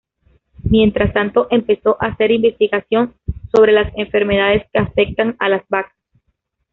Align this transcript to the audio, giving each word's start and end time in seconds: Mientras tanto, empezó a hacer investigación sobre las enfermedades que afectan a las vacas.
Mientras 0.63 1.13
tanto, 1.13 1.45
empezó 1.51 1.95
a 2.01 2.07
hacer 2.07 2.31
investigación 2.31 3.13
sobre 3.55 3.71
las 3.71 3.93
enfermedades 3.95 4.63
que 4.73 4.79
afectan 4.79 5.35
a 5.37 5.47
las 5.47 5.61
vacas. 5.69 5.95